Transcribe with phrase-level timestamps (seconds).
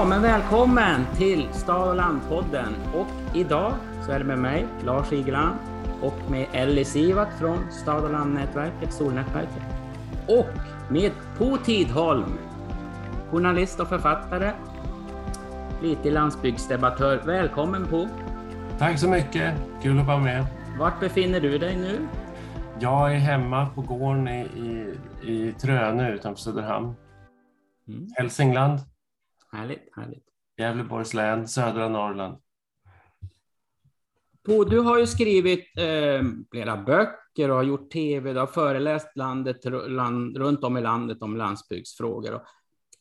[0.00, 2.74] Ja, men välkommen till Stad och landpodden.
[2.94, 3.72] Och idag
[4.06, 5.56] så är det med mig, Lars Igeland,
[6.02, 9.62] och med Ellie Sivak från Stad och landnätverket, Solnätverket.
[10.28, 10.46] Och
[10.90, 12.38] med Po Tidholm,
[13.30, 14.52] journalist och författare,
[15.80, 17.22] flitig landsbygdsdebattör.
[17.26, 18.08] Välkommen Po!
[18.78, 20.46] Tack så mycket, kul att vara med.
[20.78, 22.08] Vart befinner du dig nu?
[22.78, 26.94] Jag är hemma på gården i, i, i Trönö utanför Söderhamn.
[27.88, 28.08] Mm.
[28.16, 28.80] Hälsingland.
[29.52, 30.24] Härligt, härligt.
[30.56, 32.38] Gävleborgs län, södra Norrland.
[34.46, 39.16] Po, du har ju skrivit eh, flera böcker och har gjort tv, du har föreläst
[39.16, 42.42] landet, land, runt om i landet om landsbygdsfrågor.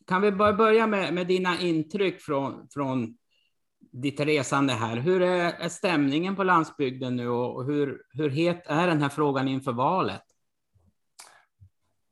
[0.08, 3.18] Kan vi börja med, med dina intryck från, från
[3.92, 4.98] ditt resande här.
[4.98, 9.48] Hur är, är stämningen på landsbygden nu och hur, hur het är den här frågan
[9.48, 10.24] inför valet?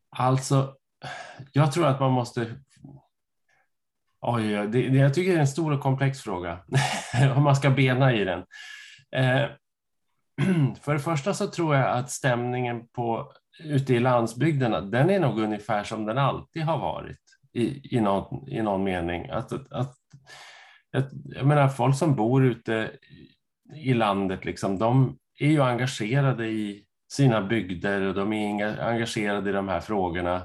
[0.09, 0.75] Alltså,
[1.51, 2.59] jag tror att man måste...
[4.21, 6.59] Oj, det, det, jag tycker det är en stor och komplex fråga,
[7.35, 8.43] om man ska bena i den.
[9.15, 9.45] Eh,
[10.81, 13.31] för det första så tror jag att stämningen på,
[13.63, 17.19] ute i landsbygderna, den är nog ungefär som den alltid har varit
[17.53, 19.29] i, i, någon, i någon mening.
[19.29, 19.95] Att, att,
[21.23, 22.91] jag menar, folk som bor ute
[23.75, 29.53] i landet, liksom, de är ju engagerade i sina bygder och de är engagerade i
[29.53, 30.41] de här frågorna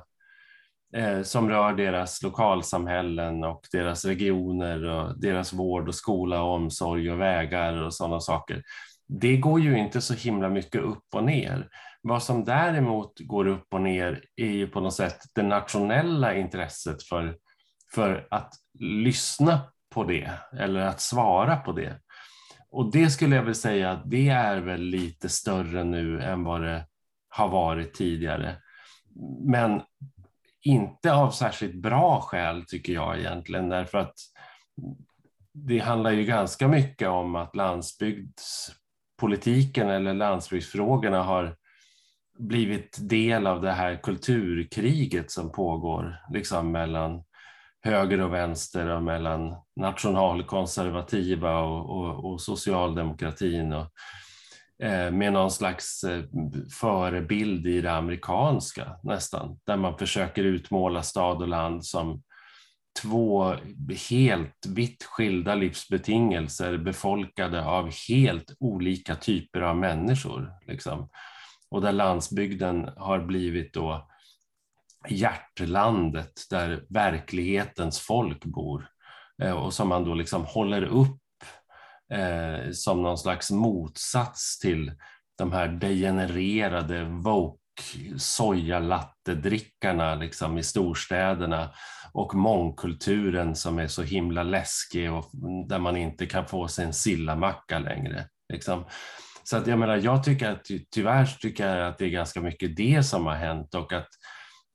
[0.97, 7.11] Eh, som rör deras lokalsamhällen och deras regioner och deras vård och skola och omsorg
[7.11, 8.63] och vägar och sådana saker.
[9.09, 11.69] Det går ju inte så himla mycket upp och ner.
[12.03, 17.03] Vad som däremot går upp och ner är ju på något sätt det nationella intresset
[17.03, 17.37] för,
[17.95, 19.61] för att lyssna
[19.95, 22.01] på det eller att svara på det.
[22.71, 26.63] Och det skulle jag vilja säga att det är väl lite större nu än vad
[26.63, 26.87] det
[27.29, 28.57] har varit tidigare.
[29.45, 29.83] Men
[30.63, 34.15] inte av särskilt bra skäl tycker jag egentligen därför att
[35.55, 41.57] det handlar ju ganska mycket om att landsbygdspolitiken eller landsbygdsfrågorna har
[42.39, 47.23] blivit del av det här kulturkriget som pågår liksom mellan
[47.85, 53.87] höger och vänster och mellan nationalkonservativa och, och, och socialdemokratin och, eh,
[54.83, 56.25] Eh, med någon slags eh,
[56.81, 62.23] förebild i det amerikanska nästan, där man försöker utmåla stad och land som
[63.03, 63.55] två
[64.11, 70.53] helt vitt skilda livsbetingelser befolkade av helt olika typer av människor.
[70.67, 71.09] Liksom.
[71.71, 74.09] Och där landsbygden har blivit då
[75.09, 78.89] hjärtlandet där verklighetens folk bor
[79.43, 81.22] eh, och som man då liksom håller upp
[82.13, 84.93] eh, som någon slags motsats till
[85.39, 87.59] de här degenererade woke
[88.17, 91.71] sojalattedrickarna liksom i storstäderna
[92.13, 95.31] och mångkulturen som är så himla läskig och
[95.69, 98.29] där man inte kan få sig en sillamacka längre.
[98.53, 98.85] Liksom.
[99.45, 102.77] Så att jag menar, jag tycker att tyvärr tycker jag att det är ganska mycket
[102.77, 104.09] det som har hänt och att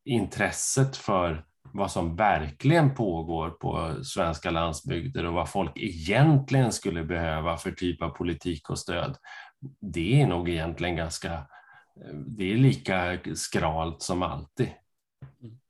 [0.06, 1.46] intresset för
[1.78, 8.02] vad som verkligen pågår på svenska landsbygder och vad folk egentligen skulle behöva för typ
[8.02, 9.18] av politik och stöd,
[9.82, 11.42] det är nog egentligen ganska,
[12.28, 14.70] det är lika skralt som alltid.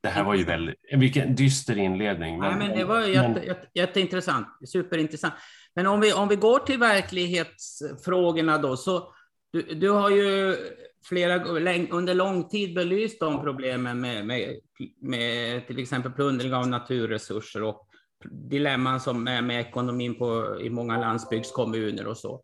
[0.02, 2.40] Det här var ju väldigt, vilken dyster inledning.
[2.40, 3.44] Men, Nej, men det var jätte, men...
[3.44, 5.34] jätte, jätteintressant, superintressant.
[5.76, 9.14] Men om vi, om vi går till verklighetsfrågorna då, så
[9.52, 10.56] du, du har ju
[11.04, 11.44] flera,
[11.90, 14.60] under lång tid belyst de problemen med, med,
[15.02, 17.88] med till exempel plundring av naturresurser och
[18.32, 22.42] dilemman som är med ekonomin på, i många landsbygdskommuner och så.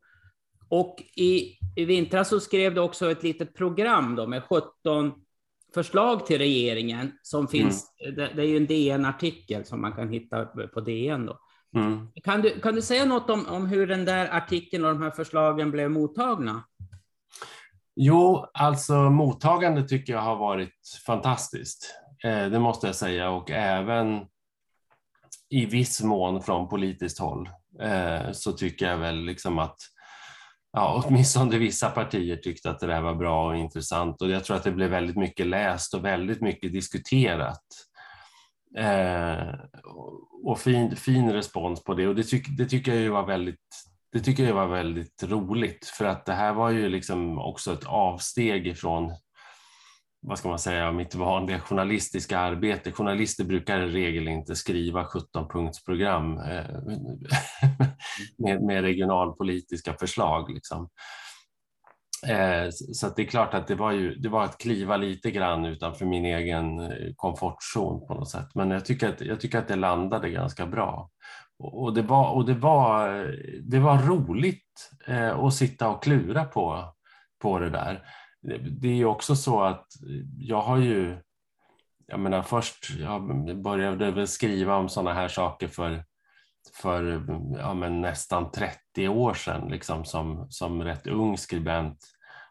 [0.70, 5.12] Och i, i vintras så skrev du också ett litet program då med 17
[5.74, 7.94] förslag till regeringen som finns.
[8.06, 8.16] Mm.
[8.16, 11.26] Det, det, är ju en DN-artikel som man kan hitta på DN.
[11.26, 11.40] Då.
[11.76, 12.08] Mm.
[12.24, 15.12] Kan, du, kan du säga något om, om hur den där artikeln och de här
[15.12, 16.64] förslagen blev mottagna?
[17.96, 21.96] Jo, alltså mottagandet tycker jag har varit fantastiskt.
[22.24, 24.26] Eh, det måste jag säga och även
[25.50, 27.50] i viss mån från politiskt håll
[27.82, 29.78] eh, så tycker jag väl liksom att
[30.74, 34.58] ja, åtminstone vissa partier tyckte att det där var bra och intressant och jag tror
[34.58, 37.64] att det blev väldigt mycket läst och väldigt mycket diskuterat.
[38.78, 39.54] Eh,
[40.44, 43.93] och fin, fin respons på det och det, tyck, det tycker jag ju var väldigt
[44.14, 47.86] det tycker jag var väldigt roligt för att det här var ju liksom också ett
[47.86, 49.14] avsteg ifrån
[50.26, 52.92] vad ska man säga, mitt vanliga journalistiska arbete.
[52.92, 56.82] Journalister brukar i regel inte skriva 17-punktsprogram eh,
[58.38, 60.54] med, med regionalpolitiska förslag.
[60.54, 60.90] Liksom.
[62.28, 65.66] Eh, så det är klart att det var, ju, det var att kliva lite grann
[65.66, 68.48] utanför min egen eh, komfortzon på något sätt.
[68.56, 71.10] Men jag tycker att, jag tycker att det landade ganska bra.
[71.60, 73.10] Och det var, och det var,
[73.62, 76.94] det var roligt eh, att sitta och klura på,
[77.42, 78.08] på det där.
[78.82, 79.88] Det är ju också så att
[80.38, 81.18] jag har ju,
[82.08, 86.04] jag menar först, jag började väl skriva om sådana här saker för
[86.74, 87.26] för
[87.58, 91.98] ja, men nästan 30 år sedan liksom, som, som rätt ung skribent.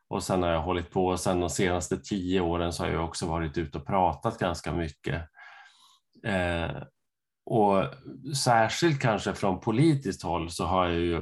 [0.08, 3.04] Och sen har jag hållit på och sen de senaste tio åren så har jag
[3.04, 5.22] också varit ute och pratat ganska mycket.
[6.24, 6.70] Eh,
[7.44, 7.84] och
[8.36, 11.20] särskilt kanske från politiskt håll så har jag ju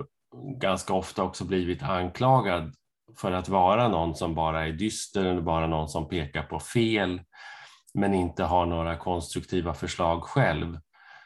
[0.61, 2.75] ganska ofta också blivit anklagad
[3.17, 7.21] för att vara någon som bara är dyster eller bara någon som pekar på fel
[7.95, 10.81] men inte har några konstruktiva förslag själv.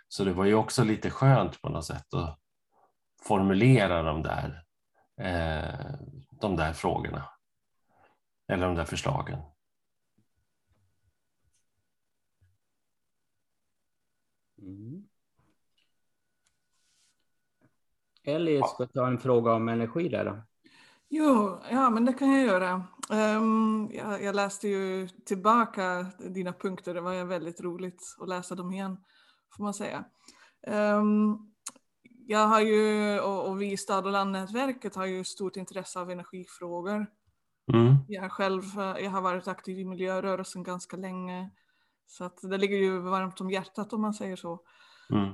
[0.08, 2.38] Så det var ju också lite skönt på något sätt att
[3.29, 4.62] formulera de där,
[5.20, 5.94] eh,
[6.41, 7.29] de där frågorna.
[8.49, 9.38] Eller de där förslagen.
[14.64, 15.05] Mm.
[18.25, 20.43] Ellie ska ta en fråga om energi där då.
[21.08, 22.87] Jo, ja men det kan jag göra.
[23.11, 28.72] Um, jag, jag, läste ju tillbaka dina punkter, det var väldigt roligt att läsa dem
[28.72, 28.96] igen
[29.56, 30.05] får man säga.
[30.67, 31.50] Um,
[32.26, 36.10] jag har ju, och, och vi i Stad och landnätverket har ju stort intresse av
[36.10, 37.06] energifrågor.
[37.72, 37.96] Mm.
[38.08, 41.50] Jag själv jag har varit aktiv i miljörörelsen ganska länge.
[42.06, 44.61] Så att det ligger ju varmt om hjärtat om man säger så.
[45.11, 45.31] Mm.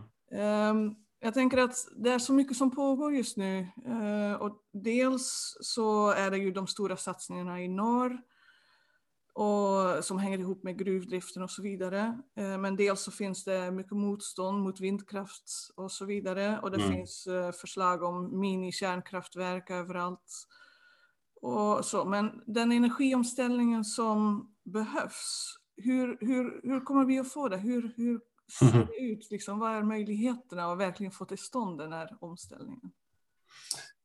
[0.71, 3.69] Um, jag tänker att det är så mycket som pågår just nu.
[3.89, 8.21] Uh, och dels så är det ju de stora satsningarna i norr
[9.41, 12.19] och som hänger ihop med gruvdriften och så vidare.
[12.37, 16.83] Eh, men dels så finns det mycket motstånd mot vindkraft och så vidare och det
[16.83, 16.93] mm.
[16.93, 20.47] finns eh, förslag om mini-kärnkraftverk överallt.
[21.43, 22.05] Och så.
[22.05, 27.57] Men den energiomställningen som behövs, hur, hur, hur kommer vi att få det?
[27.57, 28.21] Hur, hur
[28.59, 29.31] ser det ut?
[29.31, 32.93] Liksom, vad är möjligheterna att verkligen få till stånd den här omställningen?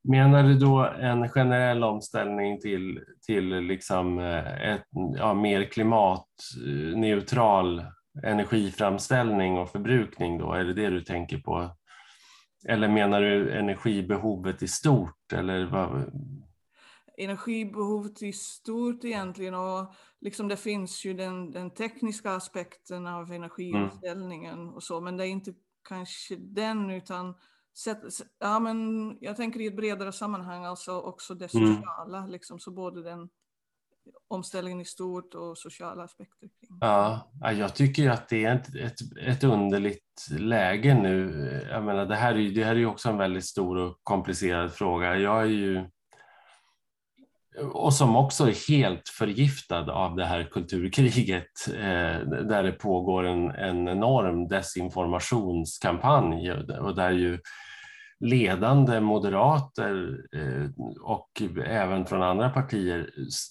[0.07, 4.83] Menar du då en generell omställning till, till liksom eh, ett,
[5.17, 7.85] ja, mer klimatneutral
[8.23, 10.37] energiframställning och förbrukning?
[10.37, 10.53] Då?
[10.53, 11.75] Är det det du tänker på?
[12.67, 15.33] Eller menar du energibehovet i stort?
[15.33, 16.11] Eller vad?
[17.17, 19.93] Energibehovet i stort egentligen och
[20.25, 24.73] liksom det finns ju den, den tekniska aspekten av energiomställningen mm.
[24.73, 25.53] och så, men det är inte
[25.89, 27.35] kanske den utan
[28.39, 28.77] ja, men
[29.21, 31.75] jag tänker i ett bredare sammanhang, alltså också det mm.
[31.75, 32.29] sociala, mm.
[32.29, 33.29] liksom, så både den
[34.27, 36.49] omställningen i stort och sociala aspekter.
[36.79, 41.67] Ja, jag tycker att det är ett, ett, ett underligt läge nu.
[41.71, 44.73] Jag menar, det, här är, det här är ju också en väldigt stor och komplicerad
[44.73, 45.17] fråga.
[45.17, 45.89] Jag är ju
[47.73, 53.51] och som också är helt förgiftad av det här kulturkriget eh, där det pågår en,
[53.51, 57.39] en enorm desinformationskampanj och där ju
[58.19, 60.69] ledande moderater eh,
[61.01, 61.29] och
[61.65, 63.09] även från andra partier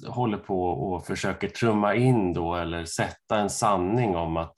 [0.09, 4.55] håller på och försöker trumma in då eller sätta en sanning om att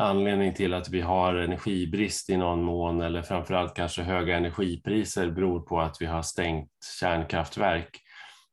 [0.00, 5.60] anledningen till att vi har energibrist i någon mån eller framförallt kanske höga energipriser beror
[5.60, 8.02] på att vi har stängt kärnkraftverk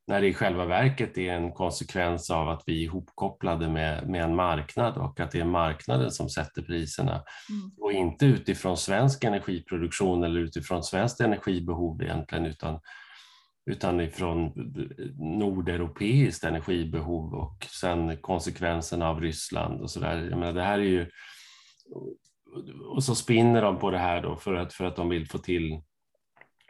[0.07, 4.23] när det i själva verket är en konsekvens av att vi är ihopkopplade med, med
[4.23, 7.71] en marknad och att det är marknaden som sätter priserna mm.
[7.79, 12.79] och inte utifrån svensk energiproduktion eller utifrån svenskt energibehov egentligen utan,
[13.71, 14.53] utan ifrån
[15.39, 20.29] nordeuropeiskt energibehov och sen konsekvenserna av Ryssland och så där.
[20.29, 21.09] Jag menar, det här är ju
[22.85, 25.37] och så spinner de på det här då för att, för att de vill få
[25.37, 25.81] till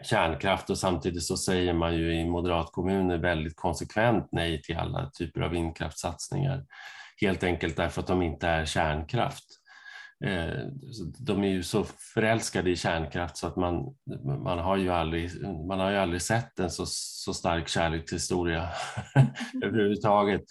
[0.05, 5.41] kärnkraft och samtidigt så säger man ju i moderatkommuner väldigt konsekvent nej till alla typer
[5.41, 6.65] av vindkraftssatsningar.
[7.21, 9.45] Helt enkelt därför att de inte är kärnkraft.
[10.25, 10.67] Eh,
[11.19, 11.83] de är ju så
[12.13, 13.95] förälskade i kärnkraft så att man,
[14.43, 15.31] man, har, ju aldrig,
[15.67, 18.69] man har ju aldrig sett en så, så stark kärlekshistoria
[19.63, 20.41] överhuvudtaget.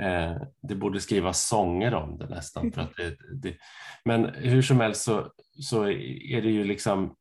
[0.00, 2.72] Eh, det borde skrivas sånger om det nästan.
[2.72, 3.56] För att det, det,
[4.04, 7.16] men hur som helst så, så är det ju liksom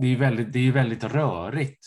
[0.00, 1.86] det är väldigt, det är väldigt rörigt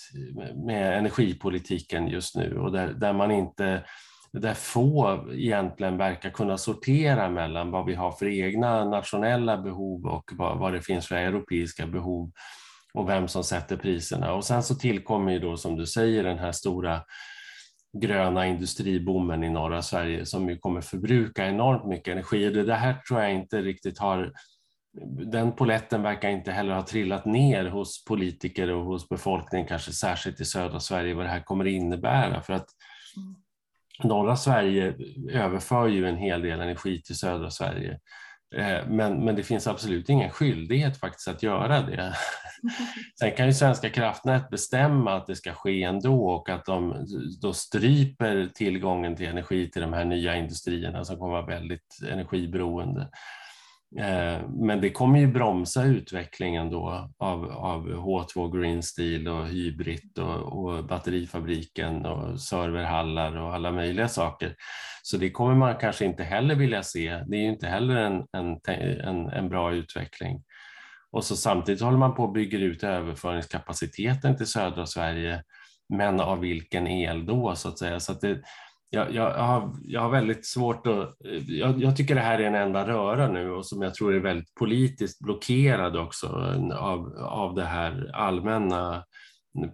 [0.65, 3.83] med energipolitiken just nu och där, där man inte
[4.31, 10.31] där få egentligen verkar kunna sortera mellan vad vi har för egna nationella behov och
[10.33, 12.31] vad, vad det finns för europeiska behov
[12.93, 14.33] och vem som sätter priserna.
[14.33, 17.01] Och sen så tillkommer ju då som du säger den här stora
[18.01, 22.49] gröna industriboomen i norra Sverige som ju kommer förbruka enormt mycket energi.
[22.49, 24.31] Det här tror jag inte riktigt har
[25.31, 30.41] den poletten verkar inte heller ha trillat ner hos politiker och hos befolkningen, kanske särskilt
[30.41, 32.41] i södra Sverige, vad det här kommer innebära.
[32.41, 32.67] För att
[34.03, 34.95] norra Sverige
[35.31, 37.99] överför ju en hel del energi till södra Sverige.
[38.55, 42.15] Eh, men, men det finns absolut ingen skyldighet faktiskt att göra det.
[43.19, 47.05] Sen kan ju Svenska kraftnät bestämma att det ska ske ändå och att de
[47.41, 53.09] då stryper tillgången till energi till de här nya industrierna som kommer vara väldigt energiberoende.
[53.97, 60.19] Eh, men det kommer ju bromsa utvecklingen då av, av H2 Green Steel och Hybrid
[60.19, 64.55] och, och, batterifabriken och serverhallar och alla möjliga saker.
[65.03, 67.23] Så det kommer man kanske inte heller vilja se.
[67.27, 68.59] Det är ju inte heller en, en,
[69.03, 70.43] en, en bra utveckling.
[71.11, 75.43] Och så samtidigt håller man på att bygga ut överföringskapaciteten till södra Sverige,
[75.93, 77.99] men av vilken el då så att säga.
[77.99, 78.41] Så att det,
[78.89, 81.15] jag, jag, har, jag har väldigt svårt att...
[81.47, 84.19] Jag, jag, tycker det här är en enda röra nu och som jag tror är
[84.19, 86.27] väldigt politiskt blockerad också
[86.73, 89.03] av, av det här allmänna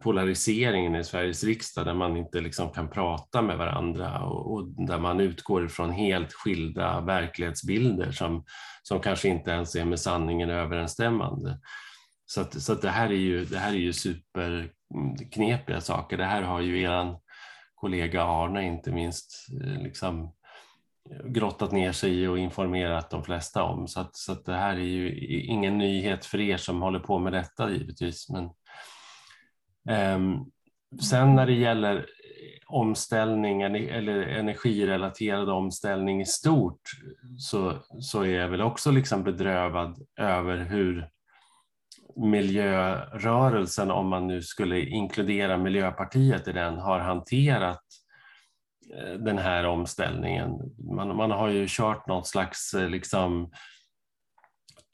[0.01, 4.99] polariseringen i Sveriges riksdag där man inte liksom kan prata med varandra och, och, där
[4.99, 8.43] man utgår ifrån helt skilda verklighetsbilder som,
[8.83, 11.59] som kanske inte ens är med sanningen överensstämmande.
[12.25, 16.17] Så, att, så att det, här är ju, det här är ju superknepiga saker.
[16.17, 17.17] Det här har ju eran
[17.85, 20.23] kollega Arne inte minst eh, liksom
[21.11, 23.87] eh, grottat ner sig i och informerat de flesta om.
[23.87, 27.19] Så, att, så att det här är ju ingen nyhet för er som håller på
[27.19, 28.27] med detta givetvis.
[28.29, 28.49] Men,
[30.15, 30.51] um,
[31.01, 32.03] sen när det gäller eh,
[32.67, 36.81] omställning eller energirelaterad omställning i stort
[37.37, 41.09] så, så är jag väl också liksom bedrövad över hur
[42.15, 47.83] miljörörelsen, om man nu skulle inkludera Miljöpartiet i den, har hanterat
[48.95, 50.51] eh, den här omställningen.
[50.95, 53.51] Man, man har ju kört något slags eh, liksom,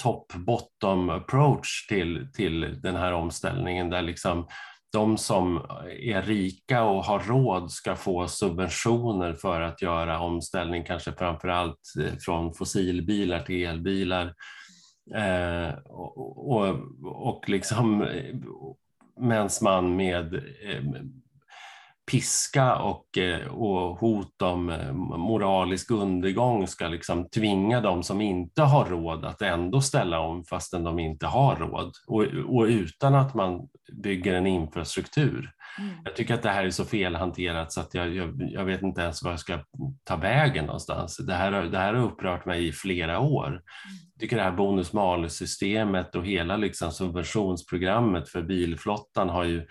[0.04, 4.48] top-bottom approach till, till den här omställningen där liksom
[4.92, 5.58] de som
[5.90, 11.80] är rika och har råd ska få subventioner för att göra omställning, kanske framför allt
[12.00, 14.34] eh, från fossilbilar till elbilar.
[15.16, 16.76] Eh, och, och,
[17.28, 18.36] och liksom eh,
[19.18, 20.84] medan man med eh,
[22.12, 28.62] piska och, eh, och hot om eh, moralisk undergång ska liksom tvinga de som inte
[28.62, 33.34] har råd att ändå ställa om fastän de inte har råd och, och utan att
[33.34, 33.68] man
[34.04, 35.52] bygger en infrastruktur.
[35.80, 35.96] Mm.
[36.04, 39.02] Jag tycker att det här är så felhanterat så att jag, jag, jag, vet inte
[39.02, 39.60] ens var jag ska
[40.04, 41.18] ta vägen någonstans.
[41.18, 43.48] Det här, det här har upprört mig i flera år.
[43.48, 43.62] Mm.
[44.14, 49.68] Jag tycker det här bonus-malus-systemet och hela liksom subventionsprogrammet för bilflottan har ju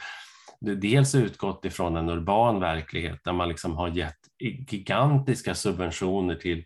[0.60, 4.18] dels utgått ifrån en urban verklighet där man liksom har gett
[4.70, 6.64] gigantiska subventioner till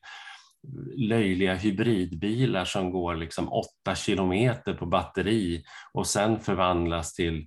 [0.97, 7.47] löjliga hybridbilar som går liksom 8 kilometer på batteri och sen förvandlas till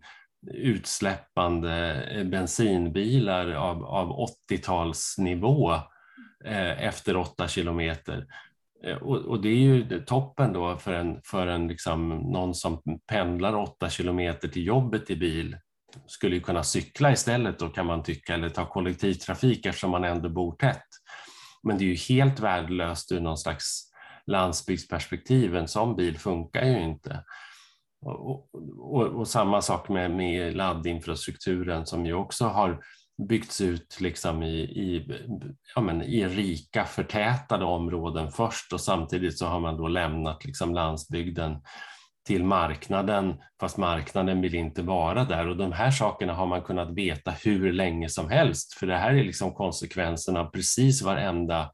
[0.54, 5.74] utsläppande bensinbilar av, av 80-talsnivå
[6.46, 8.26] eh, efter 8 kilometer.
[8.84, 12.82] Eh, och, och, det är ju toppen då för, en, för en liksom, någon som
[13.08, 15.58] pendlar 8 kilometer till jobbet i bil
[16.06, 20.30] skulle ju kunna cykla istället då kan man tycka, eller ta kollektivtrafik eftersom man ändå
[20.30, 20.88] bor tätt.
[21.64, 23.84] Men det är ju helt värdelöst ur någon slags
[24.28, 27.24] landsbygdsperspektiv, en sån bil funkar ju inte.
[28.06, 32.80] Och, och, och, samma sak med, med laddinfrastrukturen som ju också har
[33.30, 35.08] byggts ut liksom i, i,
[35.76, 40.74] ja men, i rika förtätade områden först och samtidigt så har man då lämnat liksom
[40.74, 41.62] landsbygden
[42.28, 45.48] till marknaden, fast marknaden vill inte vara där.
[45.48, 49.14] Och de här sakerna har man kunnat veta hur länge som helst, för det här
[49.14, 51.72] är liksom konsekvenserna av precis varenda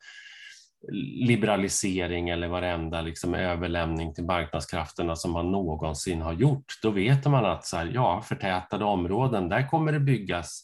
[1.27, 6.65] liberalisering eller varenda liksom överlämning till marknadskrafterna som man någonsin har gjort.
[6.81, 10.63] Då vet man att så här, ja, förtätade områden, där kommer det byggas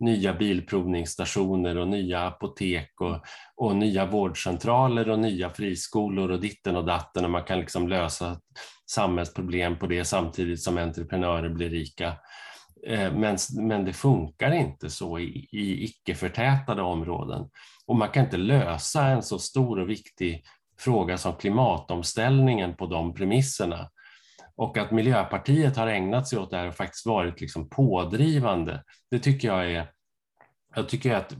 [0.00, 3.24] nya bilprovningsstationer och nya apotek och,
[3.56, 8.36] och nya vårdcentraler och nya friskolor och ditten och datten och man kan liksom lösa
[8.92, 12.16] samhällsproblem på det samtidigt som entreprenörer blir rika.
[12.86, 17.48] Eh, men, men det funkar inte så i, i icke-förtätade områden.
[17.86, 20.44] Och man kan inte lösa en så stor och viktig
[20.78, 23.90] fråga som klimatomställningen på de premisserna.
[24.56, 29.18] Och att Miljöpartiet har ägnat sig åt det här och faktiskt varit liksom pådrivande, det
[29.18, 29.90] tycker jag är...
[30.74, 31.34] Jag tycker att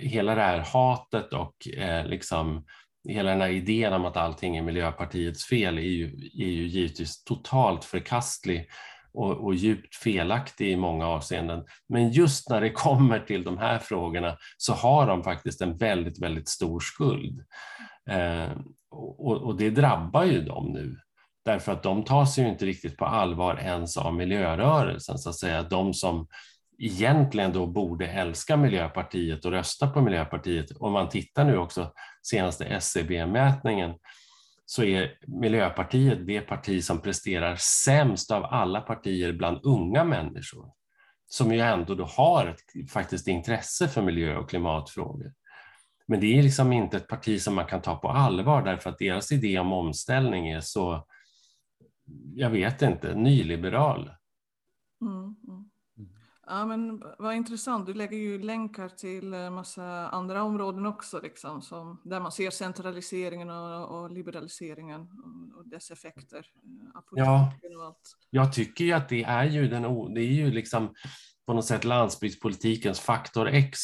[0.00, 2.64] hela det här hatet och eh, liksom
[3.08, 7.24] hela den här idén om att allting är Miljöpartiets fel är ju, är ju givetvis
[7.24, 8.68] totalt förkastlig
[9.12, 11.64] och, och, djupt felaktig i många avseenden.
[11.88, 16.22] Men just när det kommer till de här frågorna så har de faktiskt en väldigt,
[16.22, 17.44] väldigt stor skuld.
[18.10, 18.50] Eh,
[18.90, 20.96] och, och, det drabbar ju dem nu.
[21.44, 25.62] Därför att de tas ju inte riktigt på allvar ens av miljörörelsen, så att säga.
[25.62, 26.26] De som
[26.80, 30.70] egentligen då borde älska Miljöpartiet och rösta på Miljöpartiet.
[30.76, 33.94] Om man tittar nu också senaste SCB-mätningen
[34.66, 40.72] så är Miljöpartiet det parti som presterar sämst av alla partier bland unga människor
[41.28, 45.32] som ju ändå då har ett faktiskt intresse för miljö och klimatfrågor.
[46.06, 48.98] Men det är liksom inte ett parti som man kan ta på allvar därför att
[48.98, 51.06] deras idé om omställning är så,
[52.34, 54.10] jag vet inte, nyliberal.
[55.00, 55.59] Mm, mm.
[56.50, 57.86] Ja, men vad intressant.
[57.86, 62.50] Du lägger ju länkar till en massa andra områden också, liksom, som, där man ser
[62.50, 66.38] centraliseringen och, och liberaliseringen och, och, dess effekter.
[66.38, 66.44] Eh,
[67.10, 68.16] ja, och allt.
[68.30, 70.94] jag tycker ju att det är ju, den, det är ju liksom
[71.46, 73.80] på något sätt landsbygdspolitikens faktor X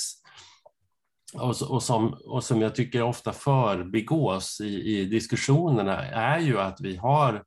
[1.34, 6.80] och, och, som, och som jag tycker ofta förbigås i, i diskussionerna är ju att
[6.80, 7.44] vi har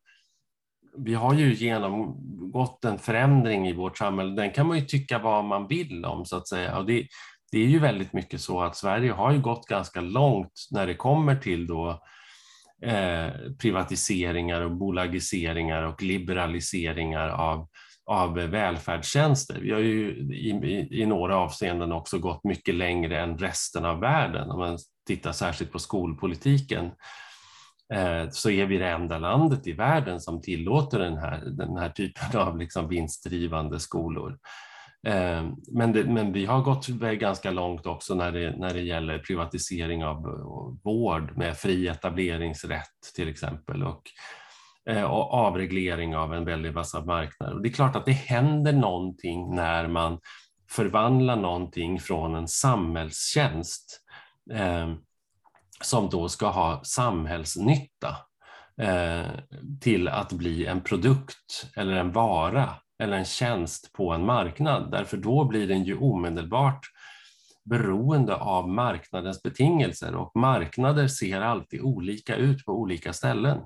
[0.97, 4.35] vi har ju genomgått en förändring i vårt samhälle.
[4.35, 6.77] Den kan man ju tycka vad man vill om så att säga.
[6.77, 7.07] Och det,
[7.51, 10.95] det är ju väldigt mycket så att Sverige har ju gått ganska långt när det
[10.95, 11.89] kommer till då
[12.85, 13.27] eh,
[13.61, 17.67] privatiseringar och bolagiseringar och liberaliseringar av,
[18.05, 19.59] av välfärdstjänster.
[19.61, 23.99] Vi har ju i, i, i några avseenden också gått mycket längre än resten av
[23.99, 24.77] världen om man
[25.07, 26.91] tittar särskilt på skolpolitiken.
[27.93, 31.89] Eh, så är vi det enda landet i världen som tillåter den här, den här
[31.89, 34.37] typen av liksom vinstdrivande skolor.
[35.07, 39.19] Eh, men, det, men vi har gått ganska långt också när det, när det gäller
[39.19, 44.03] privatisering av eh, vård med fri etableringsrätt till exempel och,
[45.05, 47.59] och avreglering av en väldig massa marknader.
[47.59, 50.19] det är klart att det händer någonting när man
[50.71, 54.01] förvandlar någonting från en samhällstjänst
[55.81, 58.17] som då ska ha samhällsnytta
[58.81, 59.27] eh,
[59.81, 62.69] till att bli en produkt eller en vara
[63.03, 64.91] eller en tjänst på en marknad.
[64.91, 66.81] Därför då blir den ju omedelbart
[67.69, 73.57] beroende av marknadens betingelser och marknader ser alltid olika ut på olika ställen.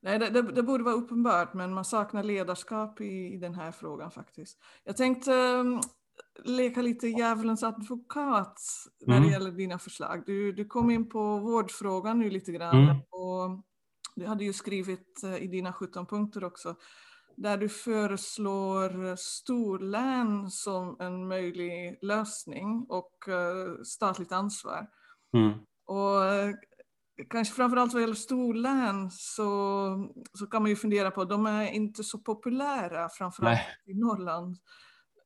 [0.01, 3.71] Nej, det, det, det, borde vara uppenbart, men man saknar ledarskap i, i den här
[3.71, 4.57] frågan faktiskt.
[4.83, 5.81] Jag tänkte um,
[6.43, 8.61] leka lite djävulens advokat
[9.05, 9.27] när mm.
[9.27, 10.23] det gäller dina förslag.
[10.25, 12.83] Du, du kom in på vårdfrågan nu lite grann.
[12.83, 12.97] Mm.
[12.97, 13.63] Och
[14.15, 16.75] du hade ju skrivit eh, i dina 17 punkter också,
[17.35, 24.87] där du föreslår storlän som en möjlig lösning och eh, statligt ansvar.
[25.33, 25.53] Mm.
[25.85, 26.53] Och eh,
[27.29, 32.03] kanske framförallt vad gäller storlän så, så kan man ju fundera på, de är inte
[32.03, 33.95] så populära framförallt Nej.
[33.95, 34.57] i Norrland.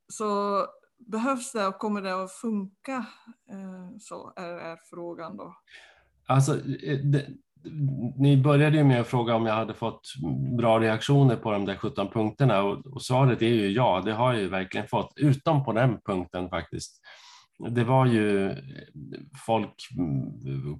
[0.07, 0.61] Så
[0.97, 3.05] behövs det och kommer det att funka?
[3.99, 5.55] Så är, är frågan då.
[6.27, 6.53] Alltså,
[7.03, 7.27] det,
[8.17, 10.01] ni började ju med att fråga om jag hade fått
[10.57, 14.33] bra reaktioner på de där 17 punkterna och, och svaret är ju ja, det har
[14.33, 17.01] jag ju verkligen fått, utom på den punkten faktiskt.
[17.69, 18.55] Det var ju
[19.45, 19.73] folk,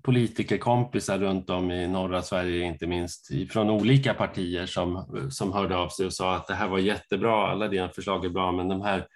[0.04, 5.90] politikerkompisar runt om i norra Sverige, inte minst från olika partier som, som hörde av
[5.90, 8.82] sig och sa att det här var jättebra, alla dina förslag är bra, men de
[8.82, 9.08] här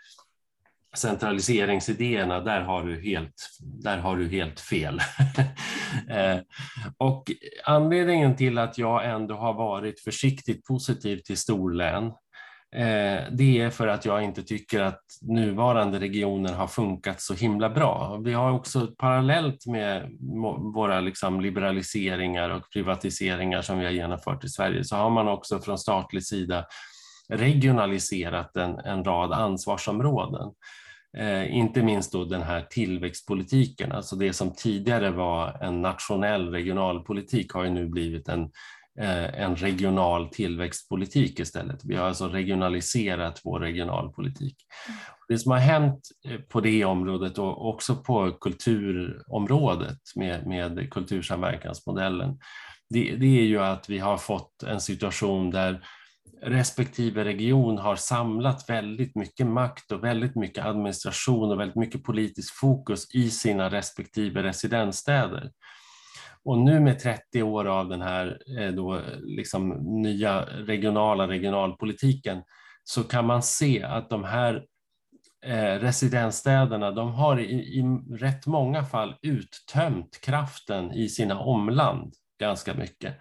[0.98, 5.02] centraliseringsidéerna, där har du helt, där har du helt fel.
[6.10, 6.38] Eh,
[6.98, 7.32] och
[7.66, 12.06] anledningen till att jag ändå har varit försiktigt positiv till storlän,
[12.76, 17.70] eh, det är för att jag inte tycker att nuvarande regioner har funkat så himla
[17.70, 18.22] bra.
[18.26, 20.10] Vi har också parallellt med
[20.76, 25.60] våra liksom liberaliseringar och privatiseringar som vi har genomfört i Sverige, så har man också
[25.60, 26.66] från statlig sida
[27.30, 30.52] regionaliserat en, en rad ansvarsområden.
[31.18, 37.54] Eh, inte minst då den här tillväxtpolitiken, alltså det som tidigare var en nationell regionalpolitik
[37.54, 38.50] har ju nu blivit en,
[39.34, 41.80] en regional tillväxtpolitik istället.
[41.84, 44.56] Vi har alltså regionaliserat vår regionalpolitik.
[45.28, 46.00] Det som har hänt
[46.50, 52.40] på det området och också på kulturområdet med, med kultursamverkansmodellen,
[52.90, 55.84] det, det är ju att vi har fått en situation där
[56.42, 62.52] respektive region har samlat väldigt mycket makt och väldigt mycket administration och väldigt mycket politiskt
[62.52, 65.52] fokus i sina respektive residensstäder.
[66.44, 69.70] Och nu med 30 år av den här eh, då, liksom,
[70.02, 72.44] nya regionala regionalpolitiken
[72.84, 74.66] så kan man se att de här
[75.46, 82.74] eh, residensstäderna de har i, i rätt många fall uttömt kraften i sina omland ganska
[82.74, 83.18] mycket.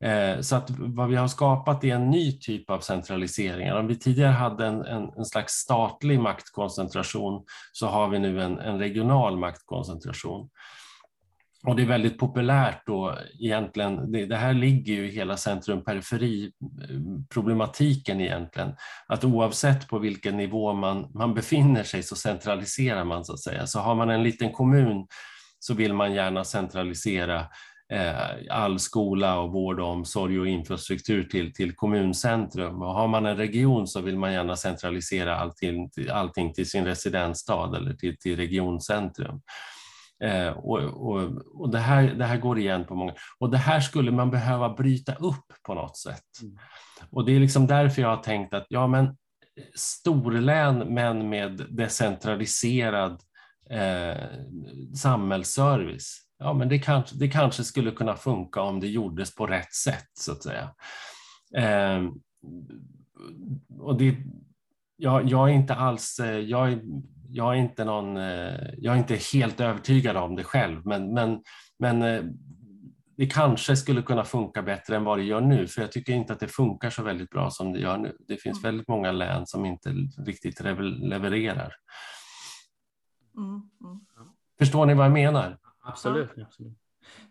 [0.00, 3.72] Eh, så att vad vi har skapat är en ny typ av centralisering.
[3.72, 8.58] Om vi tidigare hade en, en, en slags statlig maktkoncentration så har vi nu en,
[8.58, 10.48] en, regional maktkoncentration.
[11.66, 18.20] Och det är väldigt populärt då egentligen, det, det här ligger ju i hela centrum-periferi-problematiken
[18.20, 18.74] eh, egentligen,
[19.06, 23.66] att oavsett på vilken nivå man, man befinner sig så centraliserar man så att säga.
[23.66, 25.06] Så har man en liten kommun
[25.58, 27.46] så vill man gärna centralisera Eh,
[28.50, 32.82] all skola och vård och omsorg och infrastruktur till, till kommuncentrum.
[32.82, 37.76] Och har man en region så vill man gärna centralisera allting, allting till sin residensstad
[37.76, 39.40] eller till, till regioncentrum.
[40.24, 41.22] Eh, och, och,
[41.54, 43.14] och det, här, det här går igen på många.
[43.38, 46.42] Och det här skulle man behöva bryta upp på något sätt.
[46.42, 46.58] Mm.
[47.10, 49.16] Och det är liksom därför jag har tänkt att ja, men
[49.74, 53.20] storlän men med decentraliserad
[53.70, 54.22] eh,
[54.96, 59.74] samhällsservice ja, men det kanske, det kanske skulle kunna funka om det gjordes på rätt
[59.74, 60.70] sätt så att säga.
[61.56, 62.02] Eh,
[63.78, 64.16] och det,
[64.96, 66.80] jag, jag, är inte alls, eh, jag, är,
[67.30, 71.42] jag är inte någon, eh, jag är inte helt övertygad om det själv, men, men,
[71.78, 72.24] men eh,
[73.16, 76.32] det kanske skulle kunna funka bättre än vad det gör nu, för jag tycker inte
[76.32, 78.16] att det funkar så väldigt bra som det gör nu.
[78.28, 78.62] Det finns mm.
[78.62, 79.90] väldigt många län som inte
[80.26, 81.72] riktigt levererar.
[83.36, 83.50] Mm,
[83.84, 84.00] mm.
[84.58, 85.58] Förstår ni vad jag menar?
[85.84, 86.30] Absolut.
[86.36, 86.42] Ja.
[86.42, 86.78] absolut.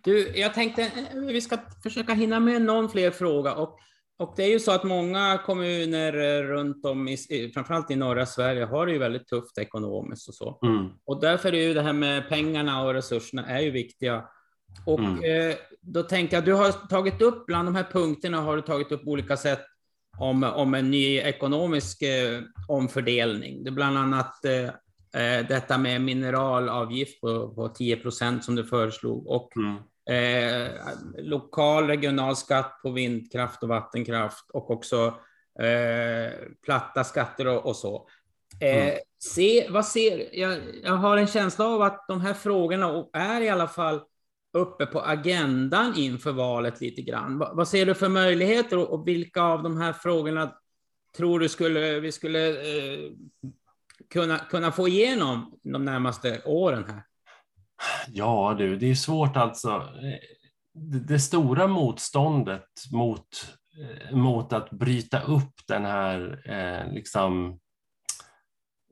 [0.01, 3.53] Du, jag tänkte eh, vi ska försöka hinna med någon fler fråga.
[3.53, 3.79] Och,
[4.17, 8.25] och det är ju så att många kommuner eh, runt om, i, framförallt i norra
[8.25, 10.59] Sverige, har det ju väldigt tufft ekonomiskt och så.
[10.65, 10.89] Mm.
[11.05, 14.23] Och därför är ju det här med pengarna och resurserna är ju viktiga.
[14.85, 15.49] Och mm.
[15.49, 18.91] eh, då tänker jag, du har tagit upp, bland de här punkterna har du tagit
[18.91, 19.61] upp olika sätt
[20.19, 23.63] om, om en ny ekonomisk eh, omfördelning.
[23.63, 24.69] Det bland annat eh,
[25.47, 29.75] detta med mineralavgift på, på 10 procent som du föreslog och mm.
[30.09, 30.71] eh,
[31.17, 35.05] lokal regional skatt på vindkraft och vattenkraft och också
[35.59, 36.33] eh,
[36.65, 38.07] platta skatter och, och så.
[38.59, 38.99] Eh, mm.
[39.19, 43.49] Se, vad ser, jag, jag har en känsla av att de här frågorna är i
[43.49, 44.01] alla fall
[44.53, 47.37] uppe på agendan inför valet lite grann.
[47.37, 50.53] Vad, vad ser du för möjligheter och, och, vilka av de här frågorna
[51.17, 53.11] tror du skulle, vi skulle eh,
[54.13, 57.03] kunna, kunna få igenom de närmaste åren här?
[58.07, 59.89] Ja du, det är svårt alltså.
[60.73, 63.27] Det, det stora motståndet mot,
[63.79, 67.59] eh, mot att bryta upp den här eh, liksom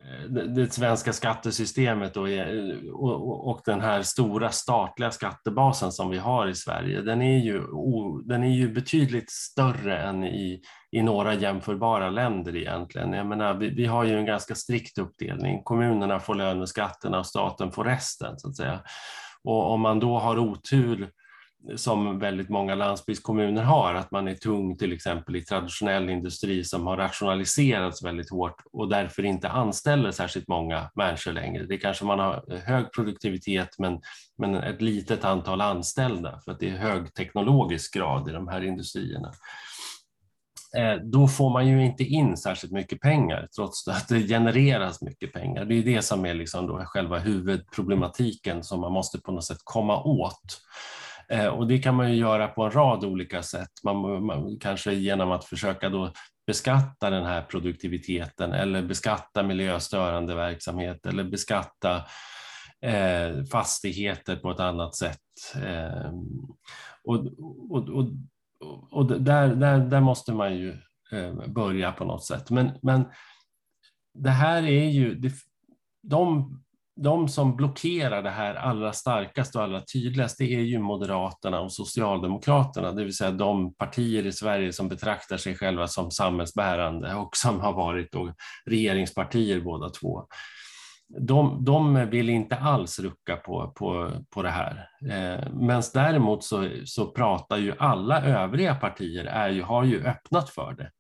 [0.03, 2.23] eh, det svenska skattesystemet eh,
[2.93, 7.63] och, och, den här stora statliga skattebasen som vi har i Sverige, den är ju,
[8.25, 13.13] den är ju betydligt större än i, i några jämförbara länder egentligen.
[13.13, 15.63] Jag menar, vi, vi har ju en ganska strikt uppdelning.
[15.63, 18.79] Kommunerna får löneskatterna och staten får resten, så att säga.
[19.43, 21.09] Och om man då har otur
[21.75, 26.87] som väldigt många landsbygdskommuner har, att man är tung till exempel i traditionell industri som
[26.87, 31.65] har rationaliserats väldigt hårt och därför inte anställer särskilt många människor längre.
[31.65, 34.01] Det kanske man har hög produktivitet men,
[34.37, 38.63] men ett litet antal anställda för att det är hög teknologisk grad i de här
[38.63, 39.31] industrierna.
[40.77, 45.33] Eh, då får man ju inte in särskilt mycket pengar trots att det genereras mycket
[45.33, 45.65] pengar.
[45.65, 49.61] Det är det som är liksom då själva huvudproblematiken som man måste på något sätt
[49.63, 50.61] komma åt.
[51.29, 53.71] Eh, och det kan man ju göra på en rad olika sätt.
[53.83, 56.11] Man, man, kanske genom att försöka då
[56.47, 61.95] beskatta den här produktiviteten eller beskatta miljöstörande verksamhet eller beskatta
[62.81, 65.19] eh, fastigheter på ett annat sätt.
[65.55, 66.11] Eh,
[67.03, 67.25] och,
[67.69, 68.07] och, och,
[68.91, 70.69] och där, där, där måste man ju
[71.11, 72.49] eh, börja på något sätt.
[72.49, 73.05] Men, men
[74.13, 75.31] det här är ju, det,
[76.03, 76.57] de
[76.95, 81.73] de som blockerar det här allra starkast och allra tydligast, det är ju Moderaterna och
[81.73, 87.37] Socialdemokraterna, det vill säga de partier i Sverige som betraktar sig själva som samhällsbärande och
[87.37, 88.33] som har varit då
[88.65, 90.27] regeringspartier båda två
[91.19, 94.89] de, de vill inte alls rucka på, på, på det här.
[95.01, 100.49] Eh, Men däremot så, så pratar ju alla övriga partier, är ju, har ju öppnat
[100.49, 100.91] för det.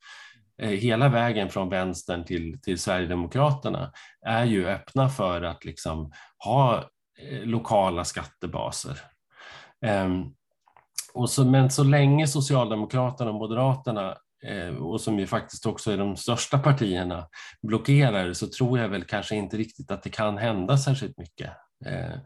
[0.61, 3.91] Eh, hela vägen från vänstern till, till Sverigedemokraterna
[4.25, 6.11] är ju öppna för att liksom
[6.45, 6.77] ha
[7.21, 8.97] eh, lokala skattebaser.
[9.85, 10.23] Ehm,
[11.13, 14.15] och så, men så länge Socialdemokraterna och Moderaterna
[14.45, 17.27] Eh, och som ju faktiskt också är de största partierna,
[17.61, 21.49] blockerar så tror jag väl kanske inte riktigt att det kan hända särskilt mycket.
[21.85, 22.19] Eh,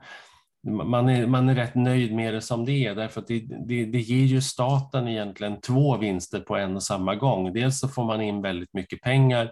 [0.67, 3.85] man är, man är rätt nöjd med det som det är därför att det, det,
[3.85, 7.53] det ger ju staten egentligen två vinster på en och samma gång.
[7.53, 9.51] Dels så får man in väldigt mycket pengar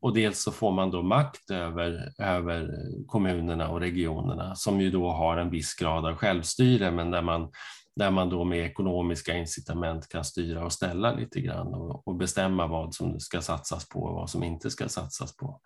[0.00, 2.70] och dels så får man då makt över, över
[3.06, 7.50] kommunerna och regionerna som ju då har en viss grad av självstyre men där man
[7.96, 12.66] där man då med ekonomiska incitament kan styra och ställa lite grann och, och bestämma
[12.66, 15.60] vad som ska satsas på och vad som inte ska satsas på.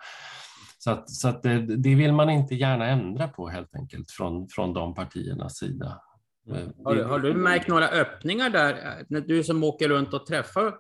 [0.78, 4.48] Så, att, så att det, det, vill man inte gärna ändra på helt enkelt från,
[4.48, 6.02] från de partiernas sida.
[6.46, 6.72] Mm.
[6.84, 10.74] Har, du, har du märkt några öppningar där, när du som åker runt och träffar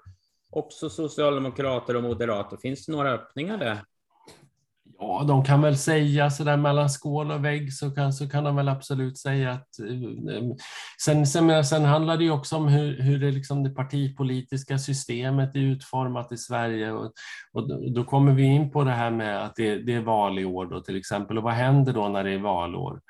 [0.50, 3.84] också socialdemokrater och moderater, finns det några öppningar där?
[5.02, 8.44] Ja, de kan väl säga så där mellan skål och vägg så kan, så kan
[8.44, 9.78] de väl absolut säga att...
[9.80, 10.50] Eh,
[11.04, 15.56] sen, sen, sen handlar det ju också om hur, hur det, liksom det partipolitiska systemet
[15.56, 16.92] är utformat i Sverige.
[16.92, 17.12] Och,
[17.52, 20.44] och då kommer vi in på det här med att det, det är val i
[20.44, 21.38] år då till exempel.
[21.38, 23.00] Och vad händer då när det är valår?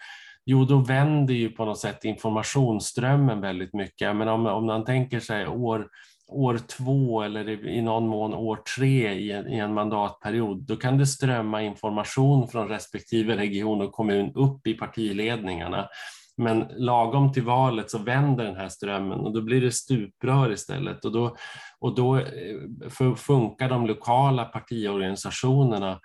[0.47, 4.17] Jo, då vänder ju på något sätt informationsströmmen väldigt mycket.
[4.17, 5.89] Men om, om man tänker sig år
[6.31, 10.99] år två eller i någon mån år tre i en, i en, mandatperiod, då kan
[10.99, 15.89] det strömma information från respektive region och kommun upp i partiledningarna.
[16.37, 21.05] Men lagom till valet så vänder den här strömmen och då blir det stuprör istället
[21.05, 21.37] och då,
[21.79, 26.01] och då eh, funkar de lokala partiorganisationerna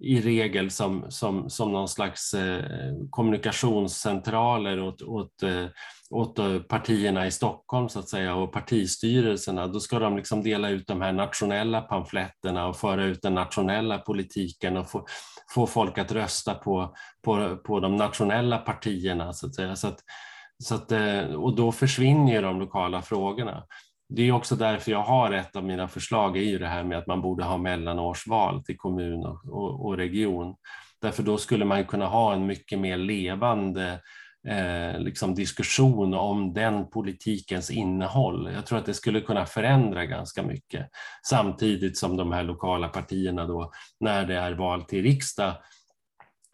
[0.00, 2.64] i regel som, som, som någon slags eh,
[3.10, 5.66] kommunikationscentraler åt, åt, eh,
[6.10, 9.66] åt eh, partierna i Stockholm så att säga och partistyrelserna.
[9.66, 13.98] Då ska de liksom dela ut de här nationella pamfletterna och föra ut den nationella
[13.98, 15.06] politiken och få,
[15.54, 16.94] få folk att rösta på,
[17.24, 19.76] på, på de nationella partierna så att säga.
[19.76, 19.98] Så att,
[20.64, 23.62] så att, eh, och då försvinner ju de lokala frågorna
[24.08, 26.98] det är också därför jag har ett av mina förslag är ju det här med
[26.98, 30.56] att man borde ha mellanårsval till kommun och, och, och region.
[31.00, 34.00] Därför då skulle man kunna ha en mycket mer levande
[34.48, 38.50] eh, liksom diskussion om den politikens innehåll.
[38.54, 40.88] Jag tror att det skulle kunna förändra ganska mycket.
[41.28, 45.52] Samtidigt som de här lokala partierna då, när det är val till riksdag,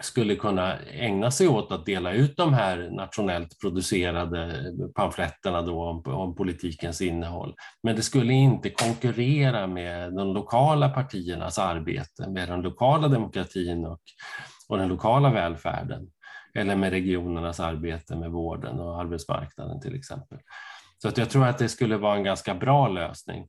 [0.02, 6.02] skulle kunna ägna sig åt att dela ut de här nationellt producerade pamfletterna då om,
[6.06, 7.54] om, politikens innehåll.
[7.82, 14.00] Men det skulle inte konkurrera med de lokala partiernas arbete, med den lokala demokratin och,
[14.68, 16.08] och den lokala välfärden
[16.54, 20.38] eller med regionernas arbete med vården och arbetsmarknaden till exempel.
[20.98, 23.48] Så att jag tror att det skulle vara en ganska bra lösning.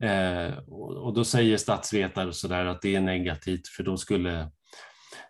[0.00, 4.50] Eh, och då säger statsvetare så där att det är negativt för då skulle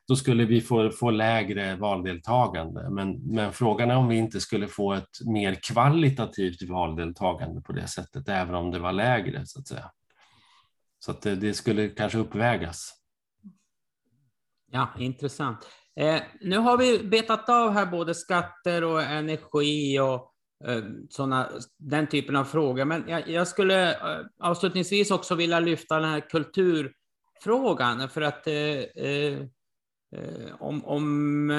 [0.09, 2.91] då skulle vi få, få lägre valdeltagande.
[2.91, 7.87] Men, men frågan är om vi inte skulle få ett mer kvalitativt valdeltagande på det
[7.87, 9.91] sättet, även om det var lägre så att säga.
[10.99, 12.93] Så att det, det skulle kanske uppvägas.
[14.71, 15.69] Ja, intressant.
[16.01, 20.33] Eh, nu har vi betat av här både skatter och energi och
[20.69, 22.85] eh, såna, den typen av frågor.
[22.85, 28.09] Men jag, jag skulle eh, avslutningsvis också vilja lyfta den här kulturfrågan.
[28.09, 29.47] För att eh, eh
[30.17, 31.53] Eh, om, om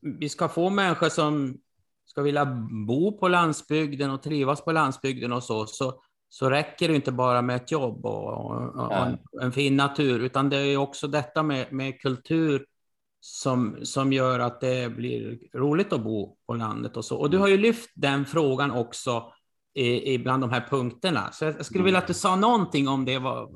[0.00, 1.58] vi ska få människor som
[2.04, 2.46] ska vilja
[2.86, 7.42] bo på landsbygden och trivas på landsbygden och så, så, så räcker det inte bara
[7.42, 11.42] med ett jobb och, och, och en, en, fin natur, utan det är också detta
[11.42, 12.66] med, med kultur
[13.20, 17.16] som, som gör att det blir roligt att bo på landet och så.
[17.16, 19.32] Och du har ju lyft den frågan också
[19.74, 21.32] i, i bland de här punkterna.
[21.32, 23.48] Så jag skulle vilja att du sa någonting om det, vad,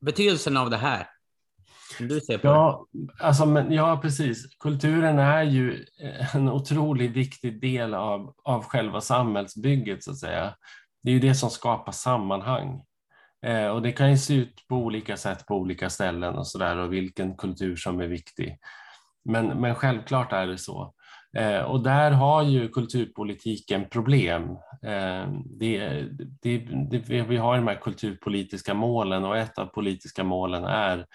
[0.00, 1.06] betydelsen av det här
[1.98, 2.86] du ser på ja,
[3.18, 4.56] Alltså, men, ja, precis.
[4.58, 5.84] Kulturen är ju
[6.34, 10.54] en otroligt viktig del av, av själva samhällsbygget, så att säga.
[11.02, 12.82] Det är ju det som skapar sammanhang.
[13.46, 16.76] Eh, och det kan ju se ut på olika sätt på olika ställen och sådär
[16.76, 18.58] och vilken kultur som är viktig.
[19.24, 20.94] Men, men självklart är det så.
[21.36, 24.42] Eh, och där har ju kulturpolitiken problem.
[24.82, 26.04] Eh, det,
[26.42, 26.58] det,
[26.90, 31.06] det, vi har de här kulturpolitiska målen och ett av politiska målen är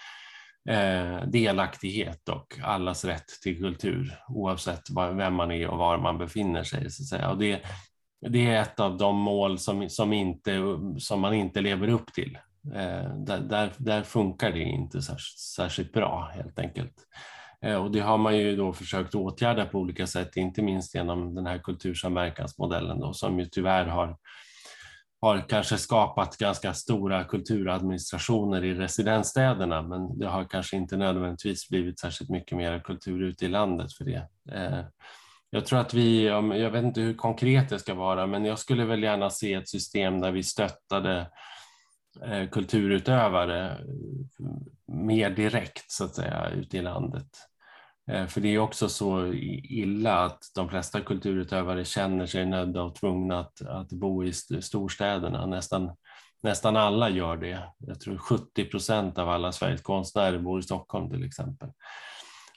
[0.70, 4.82] eh, delaktighet och allas rätt till kultur oavsett
[5.18, 6.92] vem man är och var man befinner sig.
[6.92, 7.30] Så att säga.
[7.30, 7.62] Och det,
[8.22, 10.62] det är ett av de mål som, som, inte,
[10.98, 12.38] som man inte lever upp till
[12.74, 15.02] Eh, där, där, där, funkar det inte
[15.56, 16.94] särskilt bra helt enkelt.
[17.62, 21.36] Eh, och det har man ju då försökt åtgärda på olika sätt, inte minst genom
[21.36, 24.18] den här kultursamverkansmodellen då, som ju tyvärr har,
[25.22, 32.00] har kanske skapat ganska stora kulturadministrationer i residensstäderna, men det har kanske inte nödvändigtvis blivit
[32.00, 34.28] särskilt mycket mer kultur ute i landet för det.
[34.52, 34.86] Eh,
[35.50, 38.86] jag tror att vi, jag vet inte hur konkret det ska vara, men jag skulle
[38.86, 41.32] väl gärna se ett system där vi stöttade
[42.26, 43.78] eh, kulturutövare eh,
[44.88, 47.28] mer direkt så att säga ute i landet.
[48.12, 52.96] Eh, för det är också så illa att de flesta kulturutövare känner sig nödda och
[52.96, 55.46] tvungna att, att bo i storstäderna.
[55.46, 55.92] Nästan,
[56.44, 57.60] nästan alla gör det.
[57.78, 61.70] Jag tror 70 procent av alla Sveriges konstnärer bor i Stockholm till exempel.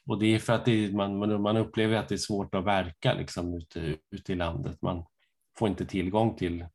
[0.08, 3.14] Och det är för att det, man, man upplever att det är svårt att verka
[3.14, 4.82] liksom ute, ute i landet.
[4.82, 5.04] Man
[5.58, 6.66] får inte tillgång till,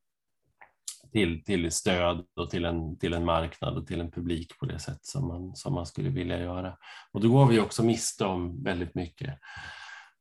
[1.11, 4.79] till, till stöd och till en, till en marknad och till en publik på det
[4.79, 6.77] sätt som man, som man skulle vilja göra.
[7.11, 9.39] Och då går vi också miste om väldigt mycket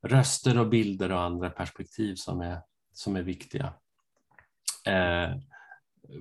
[0.06, 2.58] röster och bilder och andra perspektiv som är,
[2.92, 3.72] som är viktiga.
[4.86, 5.36] Eh,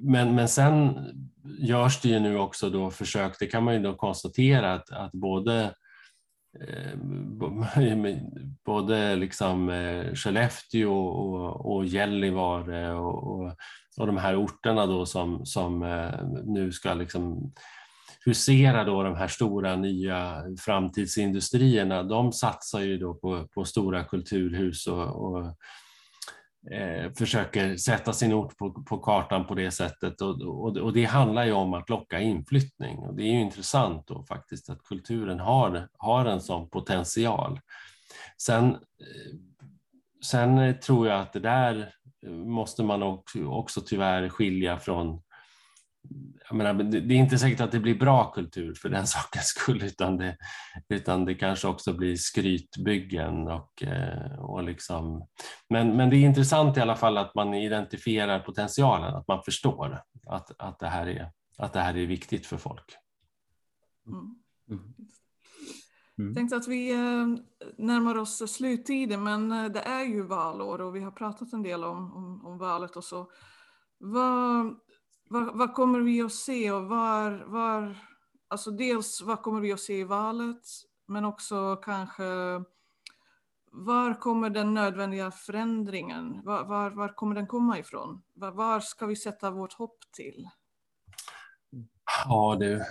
[0.02, 0.96] men, men sen
[1.60, 5.12] görs det ju nu också då försök, det kan man ju då konstatera att, att
[5.12, 5.76] både
[6.60, 6.96] Eh,
[8.66, 13.56] både liksom eh, Skellefteå och, och Gällivare och, och,
[13.98, 17.54] och de här orterna då som, som eh, nu ska liksom
[18.26, 24.88] husera då de här stora nya framtidsindustrierna, de satsar ju då på, på stora kulturhus
[24.88, 25.58] och, och
[26.72, 30.22] eh, försöker sätta sin ort på, på kartan på det sättet.
[30.22, 32.98] Och, och, och, det handlar ju om att locka inflyttning.
[32.98, 37.60] Och det är ju intressant då faktiskt att kulturen har, har en sån potential.
[38.38, 38.78] Sen, eh,
[40.26, 41.94] sen tror jag att det där
[42.30, 45.22] måste man också, också tyvärr skilja från
[46.50, 49.84] jag menar, det är inte säkert att det blir bra kultur för den sakens skull,
[49.84, 50.38] utan det,
[50.90, 53.48] utan det kanske också blir skrytbyggen.
[53.48, 55.28] Och, eh, och liksom,
[55.70, 60.02] men, men det är intressant i alla fall att man identifierar potentialen, att man förstår
[60.28, 62.96] att, att, det, här är, att det här är viktigt för folk.
[64.08, 64.36] Mm.
[64.70, 64.94] Mm.
[66.16, 67.28] Jag tänkte att vi eh,
[67.78, 71.84] närmar oss sluttiden, men eh, det är ju valår och vi har pratat en del
[71.84, 73.32] om, om, om valet och så.
[73.98, 74.76] Vad,
[75.32, 77.98] vad, vad, kommer vi att se och var, var,
[78.48, 80.64] alltså dels vad kommer vi att se i valet,
[81.08, 82.24] men också kanske
[83.72, 88.22] var kommer den nödvändiga förändringen, var, var, var kommer den komma ifrån?
[88.34, 90.50] Var, var, ska vi sätta vårt hopp till?
[92.26, 92.84] Ja du,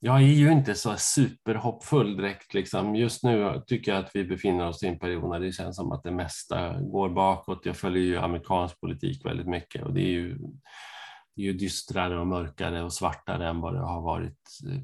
[0.00, 2.54] jag är ju inte så superhoppfull direkt.
[2.54, 2.96] Liksom.
[2.96, 5.92] Just nu tycker jag att vi befinner oss i en period när det känns som
[5.92, 7.66] att det mesta går bakåt.
[7.66, 10.38] Jag följer ju amerikansk politik väldigt mycket och det är ju
[11.36, 14.80] ju dystrare och mörkare och svartare än vad det har varit eh,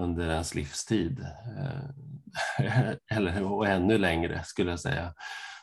[0.00, 1.26] under ens livstid.
[2.58, 5.14] Eh, eller, och ännu längre skulle jag säga.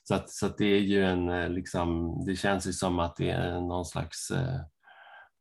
[0.03, 3.15] Så, att, så att det är ju en, eh, liksom, det känns ju som att
[3.15, 4.31] det är någon slags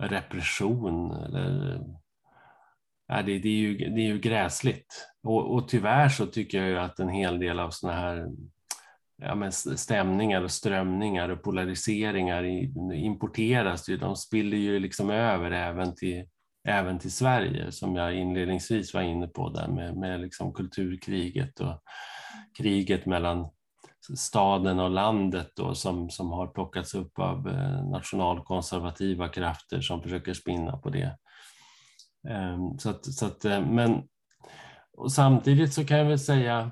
[0.02, 1.12] repression.
[1.12, 1.80] Eller,
[3.06, 5.08] ja, det, det, är ju, det är ju gräsligt.
[5.22, 8.28] Och, och tyvärr så tycker jag ju att en hel del av såna här
[9.22, 12.44] ja, men stämningar och strömningar och polariseringar
[12.94, 13.87] importeras.
[13.87, 16.24] De spiller ju liksom över även till,
[16.68, 21.83] även till Sverige som jag inledningsvis var inne på där med, med liksom kulturkriget och
[22.59, 23.50] kriget mellan
[24.16, 30.35] staden och landet då, som, som har plockats upp av eh, nationalkonservativa krafter som försöker
[30.35, 31.18] spinna på det.
[32.28, 34.02] Ehm, så att, så att, eh, men
[34.96, 36.70] och samtidigt så kan jag väl säga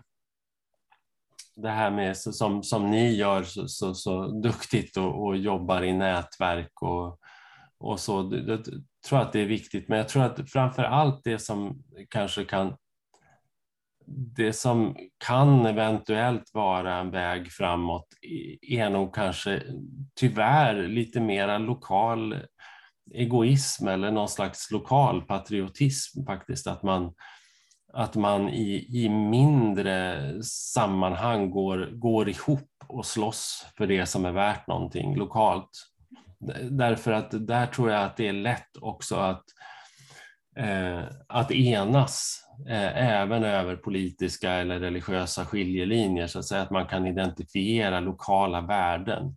[1.57, 5.93] det här med som, som ni gör så, så, så duktigt och, och, jobbar i
[5.93, 7.21] nätverk och,
[7.79, 8.43] och så.
[8.47, 8.65] Jag
[9.09, 12.77] tror att det är viktigt, men jag tror att framför allt det som kanske kan
[14.09, 18.07] det som kan eventuellt vara en väg framåt
[18.63, 19.63] är nog kanske
[20.15, 22.37] tyvärr lite mera lokal
[23.15, 26.67] egoism eller någon slags lokal patriotism faktiskt.
[26.67, 27.15] Att man,
[27.97, 34.33] att man i, i mindre sammanhang går, går ihop och slåss för det som är
[34.33, 35.71] värt någonting lokalt.
[36.71, 39.45] Därför att där tror jag att det är lätt också att,
[40.57, 46.87] eh, att enas eh, även över politiska eller religiösa skiljelinjer, så att säga att man
[46.87, 49.37] kan identifiera lokala värden.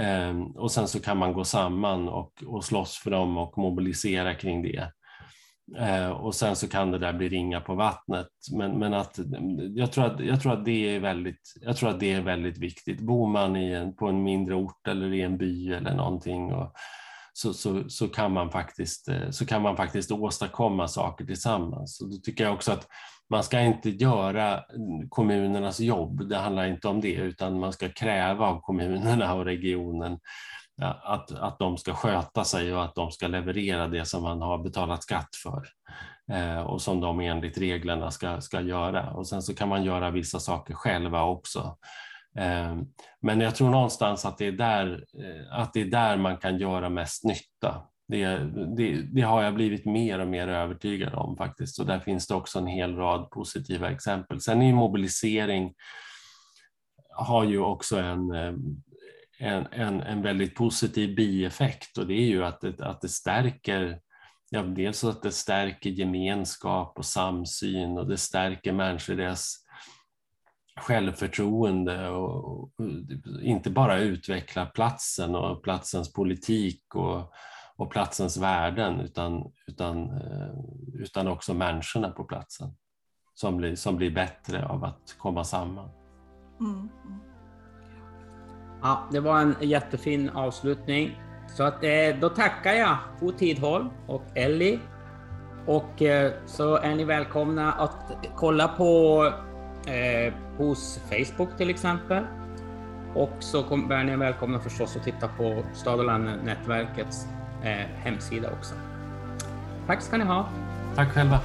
[0.00, 4.34] Eh, och sen så kan man gå samman och, och slåss för dem och mobilisera
[4.34, 4.92] kring det.
[5.78, 8.28] Eh, och sen så kan det där bli ringa på vattnet.
[8.52, 9.18] Men, men att,
[9.74, 12.58] jag, tror att, jag, tror att det är väldigt, jag tror att det är väldigt
[12.58, 13.00] viktigt.
[13.00, 16.72] Bor man i en, på en mindre ort eller i en by eller någonting och,
[17.32, 22.00] så, så, så, kan man faktiskt, eh, så kan man faktiskt åstadkomma saker tillsammans.
[22.00, 22.86] Och då tycker jag också att
[23.30, 24.60] man ska inte göra
[25.08, 30.18] kommunernas jobb, det handlar inte om det, utan man ska kräva av kommunerna och regionen
[30.80, 34.58] att, att de ska sköta sig och att de ska leverera det som man har
[34.58, 35.68] betalat skatt för
[36.32, 39.10] eh, och som de enligt reglerna ska, ska göra.
[39.10, 41.78] Och sen så kan man göra vissa saker själva också.
[42.38, 42.76] Eh,
[43.22, 46.58] men jag tror någonstans att det är där, eh, att det är där man kan
[46.58, 47.82] göra mest nytta.
[48.08, 48.36] Det,
[48.76, 52.34] det, det, har jag blivit mer och mer övertygad om faktiskt och där finns det
[52.34, 54.40] också en hel rad positiva exempel.
[54.40, 55.74] Sen är mobilisering
[57.14, 58.30] har ju också en,
[59.42, 64.00] en, en, en väldigt positiv bieffekt och det är ju att det, att det stärker
[64.50, 69.56] ja, dels att det stärker gemenskap och samsyn och det stärker människor deras
[70.76, 72.70] självförtroende och, och
[73.42, 77.32] inte bara utveckla platsen och platsens politik och,
[77.76, 80.54] och platsens värden utan, utan, eh,
[80.94, 82.74] utan också människorna på platsen
[83.34, 85.90] som blir, som blir bättre av att komma samman.
[86.60, 86.88] Mm.
[87.04, 87.31] mm.
[88.82, 91.20] Ja, det var en jättefin avslutning.
[91.48, 94.78] Så att, eh, då tackar jag Bo Tidholm och Ellie.
[95.66, 99.24] Och eh, så är ni välkomna att kolla på
[99.86, 102.24] eh, hos Facebook till exempel.
[103.14, 107.26] Och så är ni välkomna förstås att titta på Stad och nätverkets
[107.62, 108.74] eh, hemsida också.
[109.86, 110.48] Tack ska ni ha.
[110.96, 111.38] Tack själva.